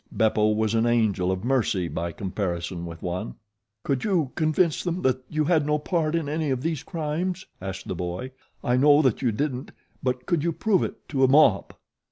[0.11, 3.35] Beppo was an angel of mercy by comparison with one."
[3.83, 7.87] "Could you convince them that you had no part in any of these crimes?" asked
[7.87, 8.31] the boy.
[8.63, 11.75] "I know that you didn't; but could you prove it to a mob?"